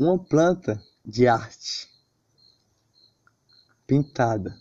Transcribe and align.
uma 0.00 0.16
planta 0.16 0.80
de 1.04 1.26
arte 1.26 1.90
pintada, 3.84 4.56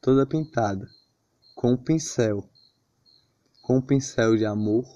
toda 0.00 0.24
pintada, 0.24 0.88
com 1.54 1.72
um 1.72 1.76
pincel, 1.76 2.48
com 3.60 3.76
um 3.76 3.82
pincel 3.82 4.34
de 4.34 4.46
amor, 4.46 4.86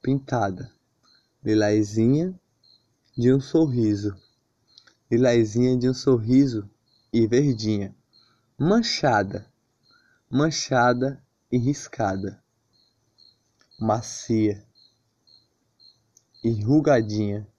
pintada, 0.00 0.72
lilazinha 1.42 2.38
de 3.18 3.34
um 3.34 3.40
sorriso, 3.40 4.16
lilazinha 5.10 5.76
de 5.76 5.90
um 5.90 5.94
sorriso 5.94 6.70
e 7.12 7.26
verdinha, 7.26 7.92
manchada, 8.56 9.52
manchada 10.30 11.20
e 11.50 11.58
riscada, 11.58 12.40
macia, 13.76 14.64
enrugadinha 16.44 17.51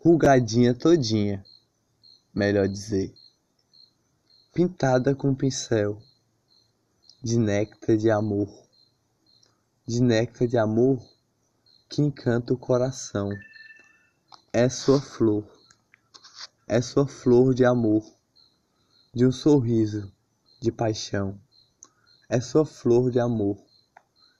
rugadinha 0.00 0.72
todinha, 0.72 1.44
melhor 2.32 2.68
dizer, 2.68 3.12
pintada 4.54 5.12
com 5.12 5.34
pincel 5.34 6.00
de 7.20 7.36
néctar 7.36 7.96
de 7.96 8.08
amor, 8.08 8.48
de 9.84 10.00
néctar 10.00 10.46
de 10.46 10.56
amor 10.56 11.04
que 11.88 12.00
encanta 12.00 12.54
o 12.54 12.56
coração. 12.56 13.28
É 14.52 14.68
sua 14.68 15.00
flor, 15.00 15.44
é 16.68 16.80
sua 16.80 17.08
flor 17.08 17.52
de 17.52 17.64
amor, 17.64 18.04
de 19.12 19.26
um 19.26 19.32
sorriso 19.32 20.12
de 20.60 20.70
paixão. 20.70 21.40
É 22.28 22.40
sua 22.40 22.64
flor 22.64 23.10
de 23.10 23.18
amor, 23.18 23.58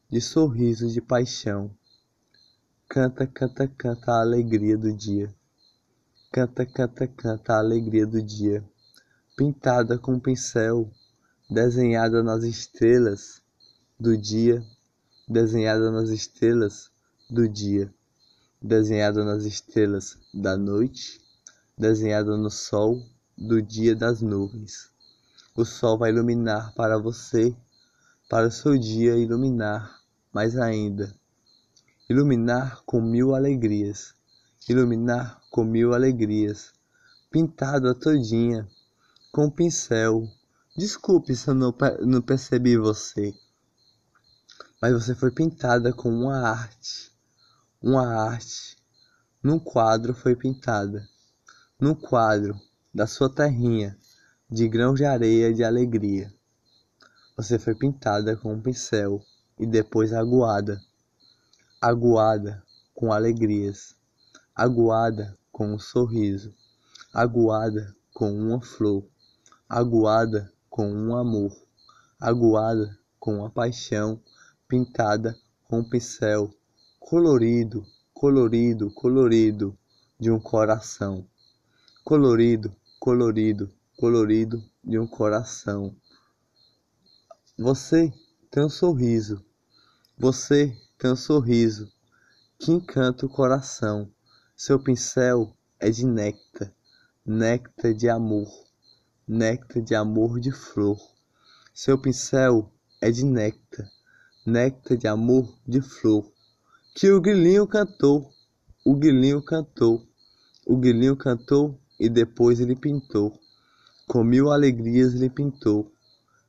de 0.08 0.20
sorriso 0.20 0.88
de 0.88 1.00
paixão. 1.00 1.76
Canta, 2.88 3.26
canta, 3.26 3.66
canta 3.66 4.12
a 4.12 4.20
alegria 4.20 4.78
do 4.78 4.92
dia. 4.92 5.34
Canta, 6.30 6.66
canta, 6.66 7.06
canta 7.06 7.54
a 7.54 7.58
alegria 7.58 8.06
do 8.06 8.20
dia, 8.20 8.62
pintada 9.34 9.96
com 9.98 10.20
pincel, 10.20 10.92
desenhada 11.48 12.22
nas 12.22 12.44
estrelas 12.44 13.42
do 13.98 14.14
dia, 14.14 14.62
desenhada 15.26 15.90
nas 15.90 16.10
estrelas 16.10 16.90
do 17.30 17.48
dia, 17.48 17.90
desenhada 18.60 19.24
nas 19.24 19.46
estrelas 19.46 20.18
da 20.34 20.54
noite, 20.54 21.18
desenhada 21.78 22.36
no 22.36 22.50
sol 22.50 23.02
do 23.34 23.62
dia 23.62 23.96
das 23.96 24.20
nuvens. 24.20 24.90
O 25.56 25.64
sol 25.64 25.96
vai 25.96 26.10
iluminar 26.10 26.74
para 26.74 26.98
você, 26.98 27.56
para 28.28 28.48
o 28.48 28.52
seu 28.52 28.76
dia 28.76 29.16
iluminar 29.16 29.98
mais 30.30 30.58
ainda, 30.58 31.10
iluminar 32.06 32.82
com 32.84 33.00
mil 33.00 33.34
alegrias 33.34 34.17
iluminar 34.72 35.40
com 35.50 35.64
mil 35.64 35.94
alegrias, 35.94 36.72
pintada 37.30 37.94
todinha, 37.94 38.68
com 39.32 39.50
pincel. 39.50 40.28
Desculpe 40.76 41.34
se 41.34 41.48
eu 41.48 41.54
não, 41.54 41.74
não 42.00 42.22
percebi 42.22 42.76
você, 42.76 43.34
mas 44.80 44.92
você 44.92 45.14
foi 45.14 45.30
pintada 45.30 45.92
com 45.92 46.08
uma 46.08 46.48
arte, 46.48 47.12
uma 47.82 48.06
arte. 48.06 48.76
Num 49.42 49.58
quadro 49.58 50.14
foi 50.14 50.36
pintada, 50.36 51.08
num 51.80 51.94
quadro 51.94 52.60
da 52.92 53.06
sua 53.06 53.32
terrinha, 53.32 53.96
de 54.50 54.68
grãos 54.68 54.96
de 54.96 55.04
areia 55.04 55.52
de 55.52 55.64
alegria. 55.64 56.32
Você 57.36 57.58
foi 57.58 57.74
pintada 57.74 58.36
com 58.36 58.52
um 58.52 58.60
pincel 58.60 59.22
e 59.58 59.66
depois 59.66 60.12
aguada, 60.12 60.80
aguada 61.80 62.62
com 62.94 63.12
alegrias 63.12 63.97
aguada 64.58 65.38
com 65.52 65.72
um 65.72 65.78
sorriso, 65.78 66.52
aguada 67.14 67.94
com 68.12 68.36
uma 68.36 68.60
flor, 68.60 69.08
aguada 69.68 70.52
com 70.68 70.92
um 70.92 71.14
amor, 71.14 71.56
aguada 72.18 72.98
com 73.20 73.36
uma 73.36 73.50
paixão, 73.50 74.20
pintada 74.66 75.38
com 75.62 75.78
um 75.78 75.88
pincel, 75.88 76.52
colorido, 76.98 77.86
colorido, 78.12 78.90
colorido 78.90 79.78
de 80.18 80.28
um 80.28 80.40
coração, 80.40 81.24
colorido, 82.02 82.74
colorido, 82.98 83.72
colorido 83.96 84.60
de 84.82 84.98
um 84.98 85.06
coração. 85.06 85.94
Você 87.56 88.12
tem 88.50 88.64
um 88.64 88.68
sorriso, 88.68 89.40
você 90.18 90.76
tem 90.98 91.12
um 91.12 91.16
sorriso 91.16 91.88
que 92.58 92.72
encanta 92.72 93.24
o 93.24 93.28
coração. 93.28 94.10
Seu 94.60 94.76
pincel 94.76 95.56
é 95.78 95.88
de 95.88 96.04
néctar, 96.04 96.74
néctar 97.24 97.94
de 97.94 98.08
amor, 98.08 98.48
néctar 99.24 99.80
de 99.80 99.94
amor 99.94 100.40
de 100.40 100.50
flor. 100.50 100.98
Seu 101.72 101.96
pincel 101.96 102.68
é 103.00 103.08
de 103.08 103.24
néctar, 103.24 103.88
néctar 104.44 104.98
de 104.98 105.06
amor 105.06 105.56
de 105.64 105.80
flor. 105.80 106.28
Que 106.92 107.08
o 107.12 107.20
grilinho 107.20 107.68
cantou, 107.68 108.32
o 108.84 108.96
grilinho 108.96 109.40
cantou, 109.40 110.04
o 110.66 110.76
grilinho 110.76 111.16
cantou 111.16 111.80
e 111.96 112.08
depois 112.08 112.58
ele 112.58 112.74
pintou. 112.74 113.38
Com 114.08 114.24
mil 114.24 114.50
alegrias 114.50 115.14
ele 115.14 115.30
pintou, 115.30 115.92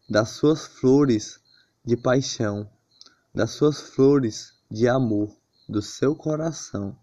das 0.09 0.29
suas 0.29 0.65
flores 0.65 1.39
de 1.85 1.95
paixão, 1.95 2.67
das 3.35 3.51
suas 3.51 3.79
flores 3.79 4.51
de 4.67 4.87
amor, 4.87 5.29
do 5.69 5.79
seu 5.79 6.15
coração. 6.15 6.97